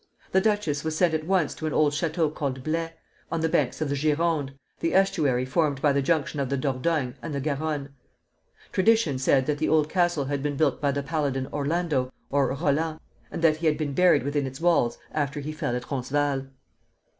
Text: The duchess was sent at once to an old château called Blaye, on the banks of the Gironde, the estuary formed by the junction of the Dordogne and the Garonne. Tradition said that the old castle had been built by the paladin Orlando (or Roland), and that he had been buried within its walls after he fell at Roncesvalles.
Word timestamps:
The 0.31 0.41
duchess 0.41 0.83
was 0.83 0.97
sent 0.97 1.13
at 1.13 1.27
once 1.27 1.53
to 1.53 1.67
an 1.67 1.73
old 1.73 1.93
château 1.93 2.33
called 2.33 2.63
Blaye, 2.63 2.93
on 3.31 3.41
the 3.41 3.47
banks 3.47 3.81
of 3.81 3.89
the 3.89 3.93
Gironde, 3.95 4.55
the 4.79 4.95
estuary 4.95 5.45
formed 5.45 5.79
by 5.79 5.93
the 5.93 6.01
junction 6.01 6.39
of 6.39 6.49
the 6.49 6.57
Dordogne 6.57 7.13
and 7.21 7.35
the 7.35 7.39
Garonne. 7.39 7.89
Tradition 8.71 9.19
said 9.19 9.45
that 9.45 9.59
the 9.59 9.69
old 9.69 9.89
castle 9.89 10.25
had 10.25 10.41
been 10.41 10.57
built 10.57 10.81
by 10.81 10.91
the 10.91 11.03
paladin 11.03 11.45
Orlando 11.53 12.11
(or 12.31 12.47
Roland), 12.47 12.99
and 13.29 13.43
that 13.43 13.57
he 13.57 13.67
had 13.67 13.77
been 13.77 13.93
buried 13.93 14.23
within 14.23 14.47
its 14.47 14.59
walls 14.59 14.97
after 15.11 15.39
he 15.39 15.51
fell 15.51 15.75
at 15.75 15.91
Roncesvalles. 15.91 16.45